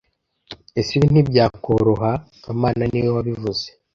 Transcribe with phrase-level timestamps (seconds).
[0.79, 2.11] ese Ibi ntibyakoroha
[2.43, 3.65] kamana niwe wabivuze